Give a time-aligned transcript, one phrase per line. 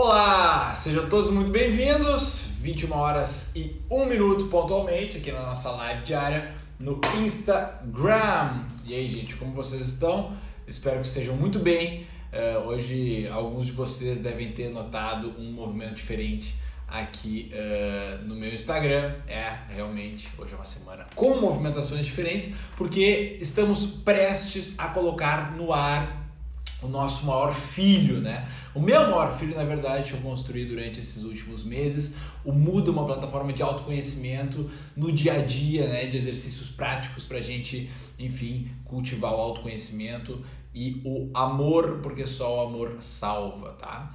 [0.00, 2.50] Olá, sejam todos muito bem-vindos.
[2.60, 8.62] 21 horas e 1 minuto pontualmente aqui na nossa live diária no Instagram.
[8.86, 10.36] E aí, gente, como vocês estão?
[10.68, 12.06] Espero que estejam muito bem.
[12.32, 16.54] Uh, hoje, alguns de vocês devem ter notado um movimento diferente
[16.86, 19.16] aqui uh, no meu Instagram.
[19.26, 25.72] É, realmente, hoje é uma semana com movimentações diferentes, porque estamos prestes a colocar no
[25.72, 26.17] ar
[26.80, 28.48] o nosso maior filho, né?
[28.74, 32.14] O meu maior filho, na verdade, eu construí durante esses últimos meses.
[32.44, 36.06] O Muda, uma plataforma de autoconhecimento no dia a dia, né?
[36.06, 42.58] De exercícios práticos para a gente, enfim, cultivar o autoconhecimento e o amor, porque só
[42.58, 44.10] o amor salva, tá?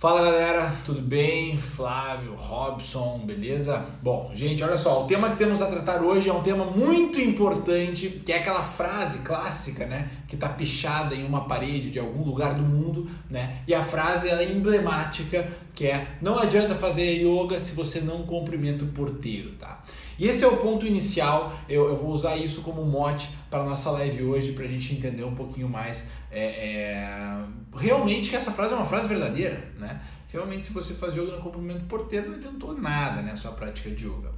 [0.00, 1.58] Fala galera, tudo bem?
[1.58, 3.84] Flávio, Robson, beleza?
[4.02, 7.20] Bom, gente, olha só, o tema que temos a tratar hoje é um tema muito
[7.20, 12.22] importante, que é aquela frase clássica, né, que tá pichada em uma parede de algum
[12.22, 13.62] lugar do mundo, né?
[13.66, 18.22] E a frase ela é emblemática, que é: não adianta fazer yoga se você não
[18.22, 19.82] cumprimenta o porteiro, tá?
[20.16, 23.64] E esse é o ponto inicial, eu, eu vou usar isso como mote para a
[23.64, 27.44] nossa live hoje, para a gente entender um pouquinho mais é, é,
[27.76, 30.00] realmente que essa frase é uma frase verdadeira, né?
[30.28, 33.90] Realmente, se você faz yoga no cumprimento porteiro, não adiantou nada né, a sua prática
[33.90, 34.30] de yoga.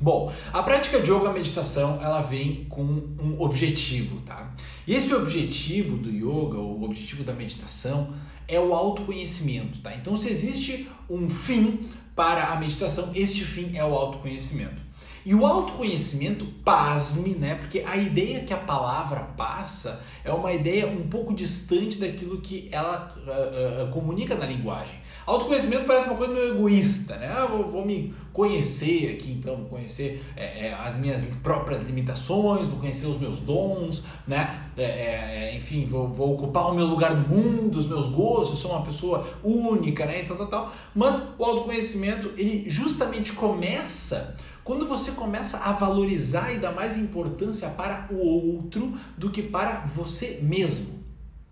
[0.00, 2.82] Bom, a prática de yoga, a meditação, ela vem com
[3.20, 4.54] um objetivo, tá?
[4.86, 8.14] E esse objetivo do yoga, o objetivo da meditação,
[8.46, 9.92] é o autoconhecimento, tá?
[9.96, 14.80] Então, se existe um fim para a meditação, este fim é o autoconhecimento.
[15.26, 17.56] E o autoconhecimento, pasme, né?
[17.56, 22.68] Porque a ideia que a palavra passa é uma ideia um pouco distante daquilo que
[22.70, 24.94] ela uh, uh, comunica na linguagem.
[25.28, 27.30] Autoconhecimento parece uma coisa meio egoísta, né?
[27.30, 32.66] Ah, vou, vou me conhecer aqui, então, vou conhecer é, é, as minhas próprias limitações,
[32.66, 34.70] vou conhecer os meus dons, né?
[34.74, 38.70] É, é, enfim, vou, vou, ocupar o meu lugar no mundo, os meus gostos, sou
[38.70, 40.22] uma pessoa única, né?
[40.22, 40.72] E tal, tal, tal.
[40.94, 47.68] Mas o autoconhecimento, ele justamente começa quando você começa a valorizar e dar mais importância
[47.68, 51.04] para o outro do que para você mesmo,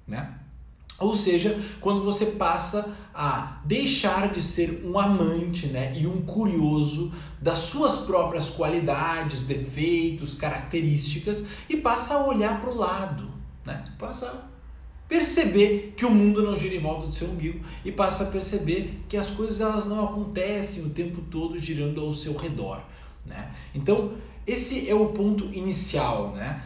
[0.08, 0.45] né?
[0.98, 7.12] Ou seja, quando você passa a deixar de ser um amante né, e um curioso
[7.40, 13.30] das suas próprias qualidades, defeitos, características e passa a olhar para o lado,
[13.64, 13.84] né?
[13.98, 14.56] passa a
[15.06, 19.02] perceber que o mundo não gira em volta do seu umbigo e passa a perceber
[19.06, 22.82] que as coisas elas não acontecem o tempo todo girando ao seu redor.
[23.24, 23.52] Né?
[23.74, 24.14] Então,
[24.46, 26.32] esse é o ponto inicial.
[26.34, 26.62] Né?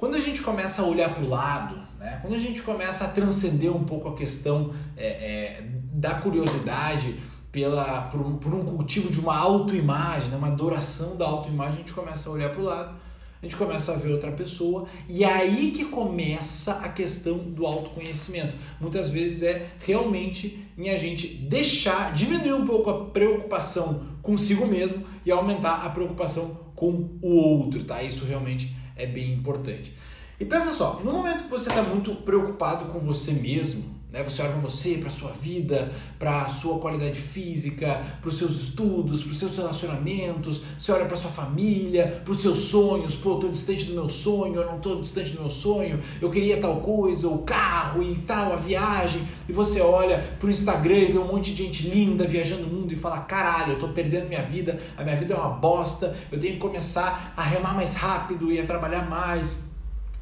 [0.00, 2.20] Quando a gente começa a olhar para o lado, né?
[2.22, 5.62] quando a gente começa a transcender um pouco a questão é, é,
[5.92, 7.20] da curiosidade
[7.52, 10.38] pela, por, um, por um cultivo de uma autoimagem, né?
[10.38, 12.94] uma adoração da autoimagem, a gente começa a olhar para o lado
[13.42, 17.66] a gente começa a ver outra pessoa e é aí que começa a questão do
[17.66, 18.54] autoconhecimento.
[18.78, 25.06] Muitas vezes é realmente em a gente deixar, diminuir um pouco a preocupação consigo mesmo
[25.24, 28.02] e aumentar a preocupação com o outro, tá?
[28.02, 29.94] Isso realmente é bem importante.
[30.38, 34.22] E pensa só, no momento que você está muito preocupado com você mesmo, né?
[34.22, 39.22] Você olha para você, para sua vida, para sua qualidade física, para os seus estudos,
[39.22, 43.50] para os seus relacionamentos, você olha para sua família, para os seus sonhos, pô, estou
[43.50, 47.28] distante do meu sonho, eu não estou distante do meu sonho, eu queria tal coisa,
[47.28, 51.26] o carro e tal, a viagem, e você olha para o Instagram e vê um
[51.26, 54.80] monte de gente linda viajando o mundo e fala, caralho, eu estou perdendo minha vida,
[54.96, 58.58] a minha vida é uma bosta, eu tenho que começar a remar mais rápido e
[58.58, 59.69] a trabalhar mais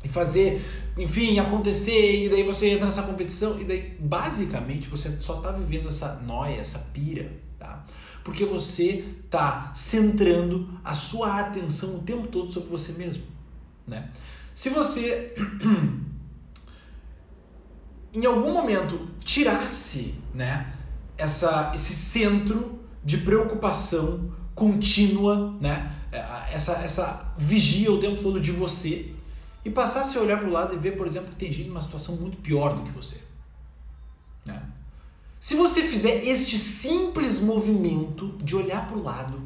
[0.09, 0.61] e fazer
[0.99, 5.89] enfim, acontecer, e daí você entra nessa competição, e daí basicamente você só tá vivendo
[5.89, 7.85] essa noia, essa pira, tá?
[8.25, 13.23] Porque você tá centrando a sua atenção o tempo todo sobre você mesmo,
[13.87, 14.11] né?
[14.53, 15.35] Se você
[18.13, 20.75] em algum momento tirasse, né,
[21.17, 25.93] essa, esse centro de preocupação contínua, né,
[26.51, 29.15] essa, essa vigia o tempo todo de você,
[29.69, 31.83] e passasse a olhar para o lado e ver, por exemplo, que tem gente numa
[31.83, 33.19] situação muito pior do que você.
[34.45, 34.63] Né?
[35.39, 39.43] Se você fizer este simples movimento de olhar para o lado,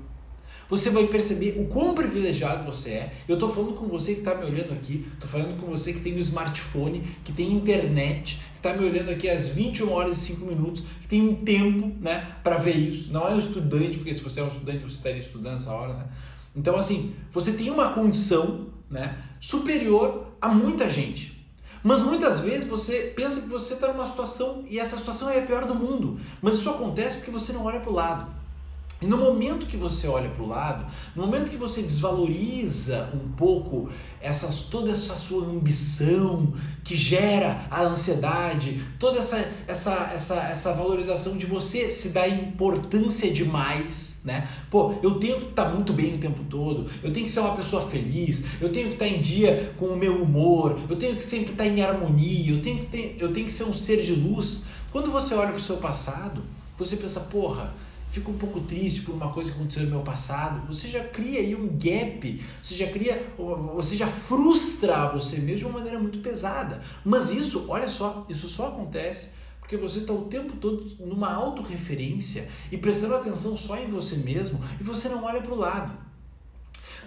[0.68, 3.14] você vai perceber o quão privilegiado você é.
[3.28, 6.00] Eu estou falando com você que está me olhando aqui, estou falando com você que
[6.00, 10.20] tem um smartphone, que tem internet, que está me olhando aqui às 21 horas e
[10.20, 13.12] 5 minutos, que tem um tempo né, para ver isso.
[13.12, 15.94] Não é um estudante, porque se você é um estudante, você estaria estudando essa hora.
[15.94, 16.06] Né?
[16.54, 21.32] Então, assim, você tem uma condição né, superior a muita gente.
[21.82, 25.46] Mas muitas vezes você pensa que você está numa situação e essa situação é a
[25.46, 26.20] pior do mundo.
[26.40, 28.41] Mas isso acontece porque você não olha para o lado.
[29.02, 33.32] E no momento que você olha para o lado, no momento que você desvaloriza um
[33.32, 33.90] pouco
[34.20, 36.54] essas, toda essa sua ambição
[36.84, 43.28] que gera a ansiedade, toda essa, essa, essa, essa valorização de você se dar importância
[43.32, 44.46] demais, né?
[44.70, 47.40] Pô, eu tenho que estar tá muito bem o tempo todo, eu tenho que ser
[47.40, 50.94] uma pessoa feliz, eu tenho que estar tá em dia com o meu humor, eu
[50.94, 53.64] tenho que sempre estar tá em harmonia, eu tenho que, ter, eu tenho que ser
[53.64, 54.62] um ser de luz.
[54.92, 56.44] Quando você olha para o seu passado,
[56.78, 57.74] você pensa, porra
[58.12, 61.40] fica um pouco triste por uma coisa que aconteceu no meu passado, você já cria
[61.40, 63.26] aí um gap, você já cria,
[63.74, 66.82] você já frustra você mesmo de uma maneira muito pesada.
[67.02, 72.46] Mas isso, olha só, isso só acontece porque você está o tempo todo numa autorreferência
[72.70, 76.01] e prestando atenção só em você mesmo e você não olha para o lado.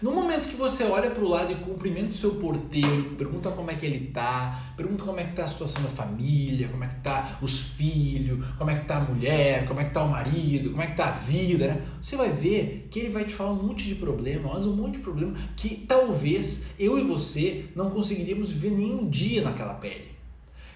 [0.02, 3.72] No momento que você olha para o lado e cumprimenta o seu porteiro, pergunta como
[3.72, 6.88] é que ele tá, pergunta como é que tá a situação da família, como é
[6.88, 10.10] que tá os filhos, como é que tá a mulher, como é que tá o
[10.10, 11.86] marido, como é que tá a vida, né?
[12.02, 14.98] Você vai ver que ele vai te falar um monte de problema, mas um monte
[14.98, 20.12] de problema que talvez eu e você não conseguiríamos viver nenhum dia naquela pele.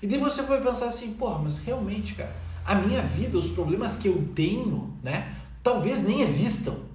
[0.02, 2.34] E daí você vai pensar assim, porra, mas realmente, cara,
[2.66, 6.89] a minha vida, os problemas que eu tenho, né, talvez nem existam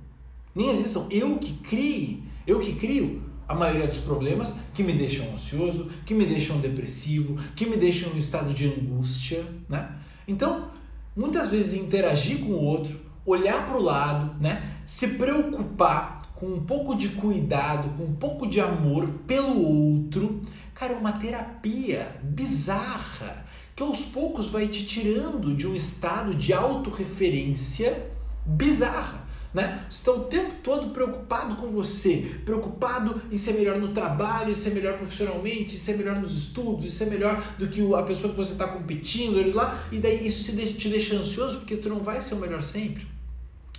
[0.54, 1.06] nem existam.
[1.10, 6.14] Eu que crie, eu que crio a maioria dos problemas que me deixam ansioso, que
[6.14, 9.96] me deixam depressivo, que me deixam no estado de angústia, né?
[10.26, 10.70] Então,
[11.14, 14.62] muitas vezes interagir com o outro, olhar para o lado, né?
[14.86, 20.42] Se preocupar com um pouco de cuidado, com um pouco de amor pelo outro,
[20.74, 23.44] cara, é uma terapia bizarra
[23.76, 28.08] que aos poucos vai te tirando de um estado de autorreferência
[28.46, 29.24] bizarra
[29.54, 29.86] né?
[29.88, 34.54] Você está o tempo todo preocupado com você, preocupado em ser melhor no trabalho, em
[34.54, 38.32] ser melhor profissionalmente, em ser melhor nos estudos, em ser melhor do que a pessoa
[38.32, 42.20] que você está competindo, lá, e daí isso te deixa ansioso porque tu não vai
[42.20, 43.06] ser o melhor sempre.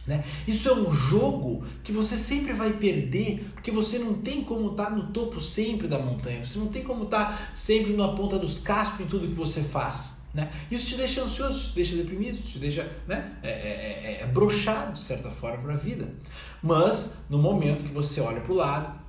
[0.08, 0.24] Né?
[0.48, 4.86] Isso é um jogo que você sempre vai perder, porque você não tem como estar
[4.86, 8.40] tá no topo sempre da montanha, você não tem como estar tá sempre na ponta
[8.40, 10.25] dos cascos em tudo que você faz.
[10.36, 10.50] Né?
[10.70, 14.92] Isso te deixa ansioso, te deixa deprimido, te deixa né, é, é, é, é brochado
[14.92, 16.10] de certa forma para a vida.
[16.62, 19.00] Mas no momento que você olha para o lado,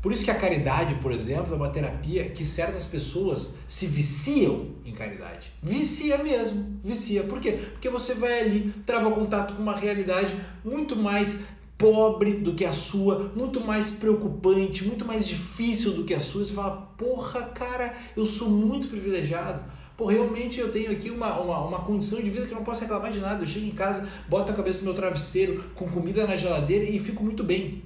[0.00, 4.68] por isso que a caridade, por exemplo, é uma terapia que certas pessoas se viciam
[4.82, 5.52] em caridade.
[5.62, 7.24] Vicia mesmo, vicia.
[7.24, 7.52] Por quê?
[7.72, 12.72] Porque você vai ali, trava contato com uma realidade muito mais pobre do que a
[12.72, 16.46] sua, muito mais preocupante, muito mais difícil do que a sua.
[16.46, 19.75] Você fala, porra, cara, eu sou muito privilegiado.
[19.96, 22.80] Pô, realmente eu tenho aqui uma, uma, uma condição de vida que eu não posso
[22.80, 23.42] reclamar de nada.
[23.42, 26.98] Eu chego em casa, boto a cabeça no meu travesseiro, com comida na geladeira e
[26.98, 27.82] fico muito bem.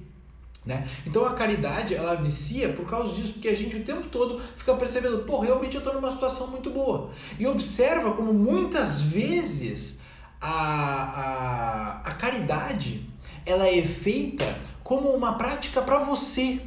[0.65, 0.87] Né?
[1.07, 4.75] Então a caridade ela vicia por causa disso, porque a gente o tempo todo fica
[4.75, 7.09] percebendo, pô, realmente eu estou numa situação muito boa.
[7.39, 10.01] E observa como muitas vezes
[10.39, 13.09] a, a, a caridade
[13.45, 14.45] ela é feita
[14.83, 16.61] como uma prática para você.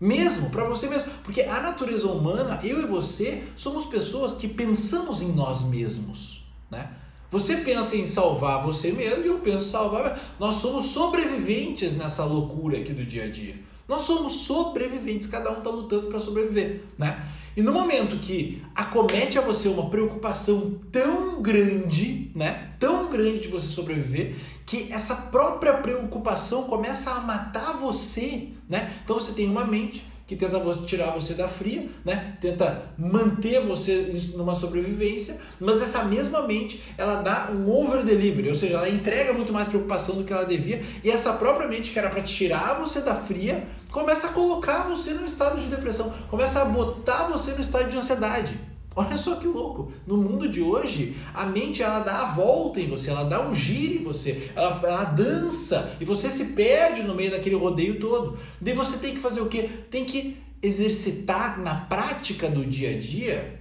[0.00, 1.10] Mesmo, para você mesmo.
[1.22, 6.42] Porque a natureza humana, eu e você, somos pessoas que pensamos em nós mesmos.
[6.70, 6.90] Né?
[7.30, 10.18] Você pensa em salvar você mesmo e eu penso em salvar.
[10.38, 13.56] Nós somos sobreviventes nessa loucura aqui do dia a dia.
[13.90, 16.84] Nós somos sobreviventes, cada um está lutando para sobreviver.
[16.96, 17.26] Né?
[17.56, 22.70] E no momento que acomete a você uma preocupação tão grande, né?
[22.78, 28.94] Tão grande de você sobreviver, que essa própria preocupação começa a matar você, né?
[29.02, 32.36] Então você tem uma mente que tenta tirar você da fria, né?
[32.40, 38.54] Tenta manter você numa sobrevivência, mas essa mesma mente, ela dá um over delivery, ou
[38.54, 41.98] seja, ela entrega muito mais preocupação do que ela devia, e essa própria mente que
[41.98, 46.62] era para tirar você da fria, começa a colocar você num estado de depressão, começa
[46.62, 48.69] a botar você no estado de ansiedade.
[48.94, 49.92] Olha só que louco.
[50.06, 53.54] No mundo de hoje, a mente ela dá a volta em você, ela dá um
[53.54, 58.38] giro em você, ela, ela dança e você se perde no meio daquele rodeio todo.
[58.60, 59.68] Daí você tem que fazer o quê?
[59.90, 63.60] Tem que exercitar na prática do dia a dia,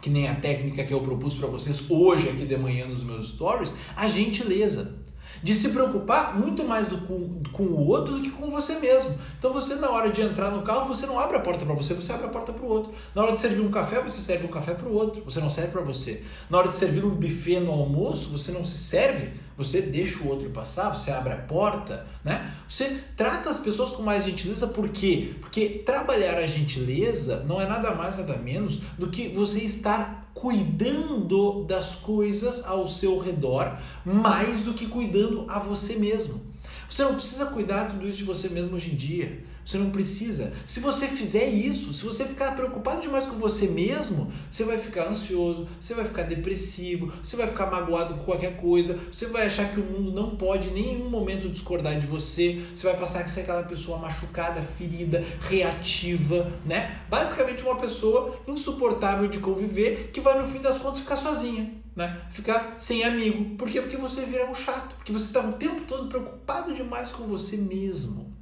[0.00, 3.30] que nem a técnica que eu propus para vocês hoje aqui de manhã nos meus
[3.30, 5.05] stories, a gentileza
[5.42, 9.16] de se preocupar muito mais do, com, com o outro do que com você mesmo.
[9.38, 11.94] Então você na hora de entrar no carro, você não abre a porta para você,
[11.94, 12.92] você abre a porta para o outro.
[13.14, 15.50] Na hora de servir um café, você serve um café para o outro, você não
[15.50, 16.22] serve para você.
[16.50, 20.28] Na hora de servir um buffet no almoço, você não se serve, você deixa o
[20.28, 22.52] outro passar, você abre a porta, né?
[22.68, 25.34] Você trata as pessoas com mais gentileza, por quê?
[25.40, 31.64] Porque trabalhar a gentileza não é nada mais nada menos do que você estar cuidando
[31.64, 36.42] das coisas ao seu redor mais do que cuidando a você mesmo.
[36.88, 39.42] Você não precisa cuidar tudo isso de você mesmo hoje em dia.
[39.66, 40.52] Você não precisa.
[40.64, 45.08] Se você fizer isso, se você ficar preocupado demais com você mesmo, você vai ficar
[45.08, 49.68] ansioso, você vai ficar depressivo, você vai ficar magoado com qualquer coisa, você vai achar
[49.72, 53.28] que o mundo não pode em nenhum momento discordar de você, você vai passar a
[53.28, 57.00] ser aquela pessoa machucada, ferida, reativa, né?
[57.10, 61.74] Basicamente uma pessoa insuportável de conviver que vai no fim das contas ficar sozinha.
[61.96, 62.14] Né?
[62.28, 63.56] Ficar sem amigo.
[63.56, 63.80] Por quê?
[63.80, 64.96] Porque você vira um chato.
[64.96, 68.35] Porque você está o tempo todo preocupado demais com você mesmo.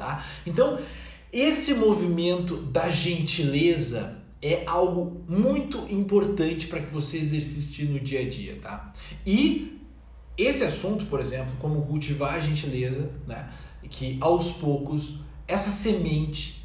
[0.00, 0.24] Tá?
[0.46, 0.78] Então,
[1.30, 8.26] esse movimento da gentileza é algo muito importante para que você exercite no dia a
[8.26, 8.94] dia, tá?
[9.26, 9.78] E
[10.38, 13.50] esse assunto, por exemplo, como cultivar a gentileza, né?
[13.90, 16.64] Que aos poucos essa semente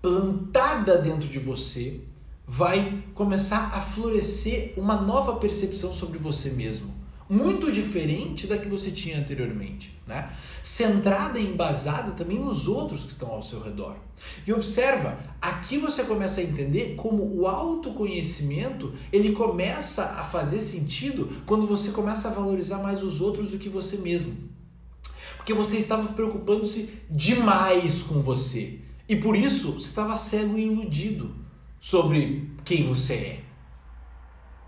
[0.00, 2.00] plantada dentro de você
[2.46, 7.01] vai começar a florescer uma nova percepção sobre você mesmo
[7.32, 10.30] muito diferente da que você tinha anteriormente, né?
[10.62, 13.96] Centrada e embasada também nos outros que estão ao seu redor.
[14.46, 21.42] E observa, aqui você começa a entender como o autoconhecimento, ele começa a fazer sentido
[21.46, 24.36] quando você começa a valorizar mais os outros do que você mesmo.
[25.38, 28.78] Porque você estava preocupando-se demais com você.
[29.08, 31.34] E por isso você estava cego e iludido
[31.80, 33.51] sobre quem você é.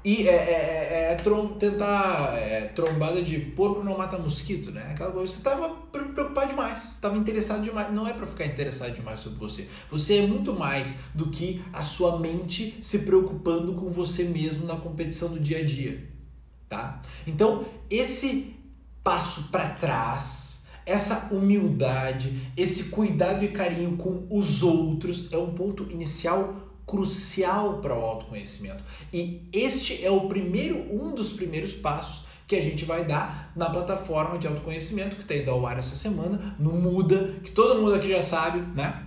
[0.04, 4.90] E é, é, é, é trom, tentar é, trombada de porco não mata mosquito, né?
[4.90, 7.90] Aquela coisa, você estava preocupado demais, você estava interessado demais.
[7.90, 9.66] Não é para ficar interessado demais sobre você.
[9.90, 14.76] Você é muito mais do que a sua mente se preocupando com você mesmo na
[14.76, 16.06] competição do dia a dia,
[16.68, 17.00] tá?
[17.26, 18.54] Então, esse
[19.02, 25.90] passo para trás, essa humildade, esse cuidado e carinho com os outros é um ponto
[25.90, 28.82] inicial crucial para o autoconhecimento.
[29.12, 33.70] E este é o primeiro, um dos primeiros passos que a gente vai dar na
[33.70, 37.94] plataforma de autoconhecimento que está indo ao ar essa semana, no Muda, que todo mundo
[37.94, 39.06] aqui já sabe, né?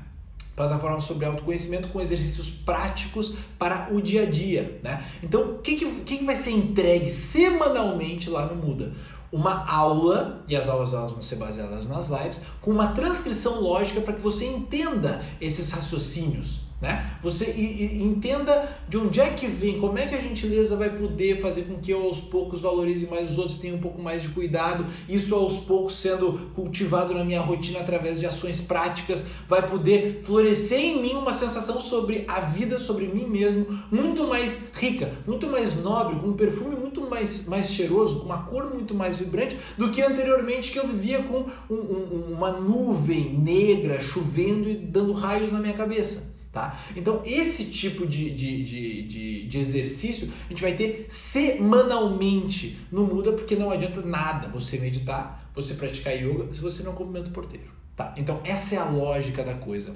[0.55, 5.05] Plataforma sobre autoconhecimento com exercícios práticos para o dia a dia, né?
[5.22, 8.93] Então, o que, que, que vai ser entregue semanalmente lá no Muda?
[9.31, 14.00] uma aula, e as aulas elas vão ser baseadas nas lives, com uma transcrição lógica
[14.01, 17.17] para que você entenda esses raciocínios, né?
[17.24, 20.89] Você e, e entenda de onde é que vem, como é que a gentileza vai
[20.89, 24.22] poder fazer com que eu aos poucos valorize mais os outros, tenha um pouco mais
[24.22, 29.67] de cuidado, isso aos poucos sendo cultivado na minha rotina através de ações práticas, vai
[29.67, 35.12] poder florescer em mim uma sensação sobre a vida, sobre mim mesmo, muito mais rica,
[35.25, 39.15] muito mais nobre, com um perfume muito mais, mais cheiroso, com uma cor muito mais
[39.15, 44.75] vibrante do que anteriormente que eu vivia com um, um, uma nuvem negra chovendo e
[44.75, 46.37] dando raios na minha cabeça.
[46.58, 46.76] Tá?
[46.96, 53.04] Então, esse tipo de, de, de, de, de exercício a gente vai ter semanalmente no
[53.04, 57.32] Muda, porque não adianta nada você meditar, você praticar yoga, se você não cumprimenta o
[57.32, 57.70] porteiro.
[57.96, 58.12] Tá?
[58.18, 59.96] Então, essa é a lógica da coisa.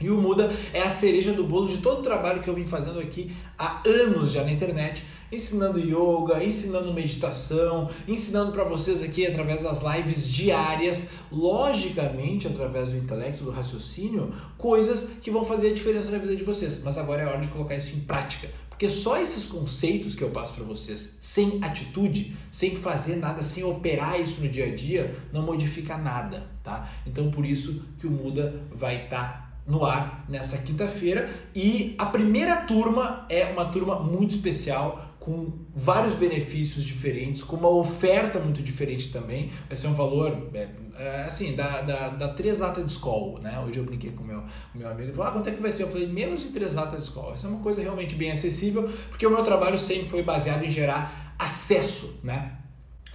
[0.00, 2.64] E o Muda é a cereja do bolo de todo o trabalho que eu vim
[2.64, 9.26] fazendo aqui há anos já na internet ensinando yoga, ensinando meditação, ensinando para vocês aqui
[9.26, 15.74] através das lives diárias, logicamente através do intelecto, do raciocínio, coisas que vão fazer a
[15.74, 16.82] diferença na vida de vocês.
[16.84, 18.48] Mas agora é hora de colocar isso em prática.
[18.80, 23.62] Porque só esses conceitos que eu passo para vocês, sem atitude, sem fazer nada, sem
[23.62, 26.90] operar isso no dia a dia, não modifica nada, tá?
[27.06, 32.06] Então por isso que o Muda vai estar tá no ar nessa quinta-feira e a
[32.06, 38.62] primeira turma é uma turma muito especial com vários benefícios diferentes, com uma oferta muito
[38.62, 39.50] diferente também.
[39.68, 43.60] Vai ser um valor, é, é, assim, da, da, da três latas de escola, né?
[43.60, 44.42] Hoje eu brinquei com o meu,
[44.74, 45.82] meu amigo, ele falou, ah, quanto é que vai ser?
[45.82, 47.34] Eu falei, menos de três latas de escola.
[47.34, 50.70] Isso é uma coisa realmente bem acessível, porque o meu trabalho sempre foi baseado em
[50.70, 52.56] gerar acesso, né?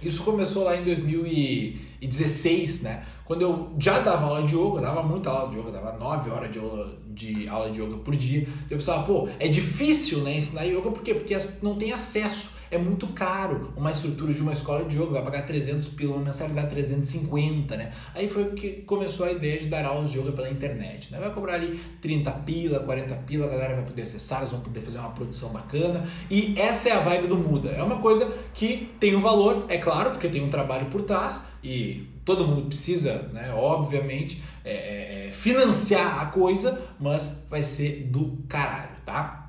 [0.02, 3.04] Isso começou lá em 2016, né?
[3.24, 6.52] Quando eu já dava aula de yoga, dava muita aula de yoga, dava 9 horas
[6.52, 8.46] de aula de, aula de yoga por dia.
[8.70, 11.14] Eu pensava, pô, é difícil né, ensinar yoga, por quê?
[11.14, 12.55] Porque não tem acesso.
[12.70, 16.24] É muito caro uma estrutura de uma escola de yoga, vai pagar 300 pila, uma
[16.24, 17.92] mensalidade 350, né?
[18.14, 21.18] Aí foi que começou a ideia de dar aulas de yoga pela internet, né?
[21.18, 24.80] Vai cobrar ali 30 pila, 40 pila, a galera vai poder acessar, eles vão poder
[24.80, 26.04] fazer uma produção bacana.
[26.30, 27.70] E essa é a vibe do Muda.
[27.70, 31.40] É uma coisa que tem um valor, é claro, porque tem um trabalho por trás
[31.62, 38.08] e todo mundo precisa, né, obviamente, é, é, é, financiar a coisa, mas vai ser
[38.10, 39.45] do caralho, tá?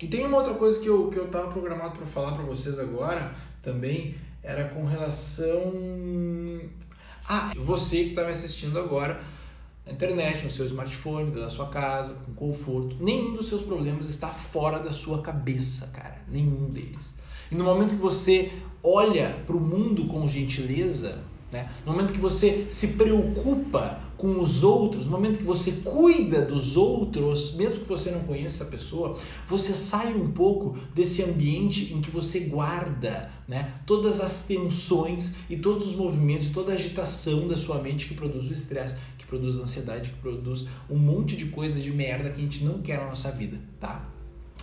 [0.00, 2.78] E tem uma outra coisa que eu, que eu tava programado para falar para vocês
[2.78, 5.72] agora também, era com relação.
[7.28, 9.20] Ah, você que está me assistindo agora
[9.84, 12.96] na internet, no seu smartphone, da sua casa, com conforto.
[13.00, 16.22] Nenhum dos seus problemas está fora da sua cabeça, cara.
[16.28, 17.14] Nenhum deles.
[17.50, 18.52] E no momento que você
[18.82, 21.18] olha para o mundo com gentileza,
[21.50, 21.70] Né?
[21.86, 26.76] No momento que você se preocupa com os outros, no momento que você cuida dos
[26.76, 32.02] outros, mesmo que você não conheça a pessoa, você sai um pouco desse ambiente em
[32.02, 37.56] que você guarda né, todas as tensões e todos os movimentos, toda a agitação da
[37.56, 41.46] sua mente que produz o estresse, que produz a ansiedade, que produz um monte de
[41.46, 44.06] coisa de merda que a gente não quer na nossa vida, tá?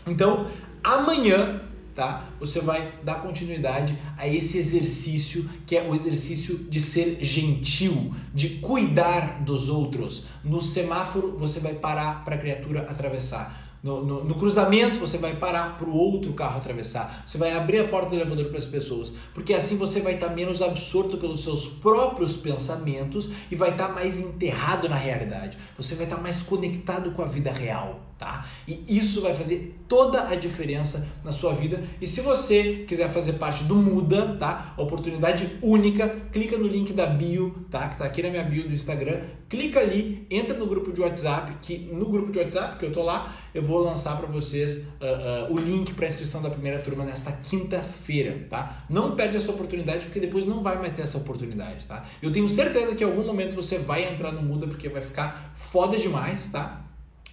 [0.05, 0.47] Então,
[0.83, 1.61] amanhã
[1.95, 2.25] tá?
[2.39, 8.49] Você vai dar continuidade a esse exercício que é o exercício de ser gentil, de
[8.59, 10.25] cuidar dos outros.
[10.43, 13.63] No semáforo você vai parar para a criatura atravessar.
[13.81, 17.23] No, no, no, cruzamento você vai parar para o outro carro atravessar.
[17.25, 19.13] Você vai abrir a porta do elevador para as pessoas.
[19.31, 23.89] Porque assim você vai estar tá menos absorto pelos seus próprios pensamentos e vai estar
[23.89, 25.55] tá mais enterrado na realidade.
[25.77, 28.45] Você vai estar tá mais conectado com a vida real tá?
[28.67, 31.83] E isso vai fazer toda a diferença na sua vida.
[31.99, 34.73] E se você quiser fazer parte do Muda, tá?
[34.77, 37.89] Oportunidade única, clica no link da bio, tá?
[37.89, 39.21] Que tá aqui na minha bio do Instagram.
[39.49, 43.03] Clica ali, entra no grupo de WhatsApp, que no grupo de WhatsApp que eu tô
[43.03, 47.03] lá, eu vou lançar para vocês uh, uh, o link para inscrição da primeira turma
[47.03, 48.85] nesta quinta-feira, tá?
[48.89, 52.05] Não perde essa oportunidade porque depois não vai mais ter essa oportunidade, tá?
[52.21, 55.53] Eu tenho certeza que em algum momento você vai entrar no Muda porque vai ficar
[55.53, 56.84] foda demais, tá?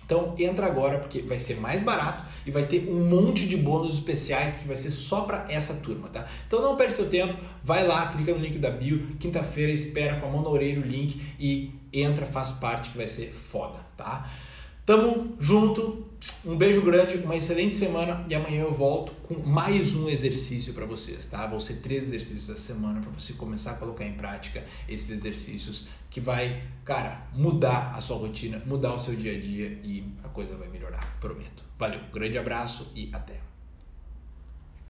[0.05, 3.95] Então entra agora porque vai ser mais barato e vai ter um monte de bônus
[3.95, 6.27] especiais que vai ser só para essa turma, tá?
[6.47, 10.27] Então não perde seu tempo, vai lá, clica no link da bio, quinta-feira espera com
[10.27, 14.29] a mão na orelha o link e entra, faz parte que vai ser foda, tá?
[14.85, 16.09] Tamo junto,
[16.45, 20.85] um beijo grande, uma excelente semana e amanhã eu volto com mais um exercício para
[20.85, 21.47] vocês, tá?
[21.47, 25.87] Vão ser três exercícios essa semana para você começar a colocar em prática esses exercícios
[26.11, 30.29] que vai, cara, mudar a sua rotina, mudar o seu dia a dia e a
[30.29, 31.63] coisa vai melhorar, prometo.
[31.79, 33.52] Valeu, grande abraço e até.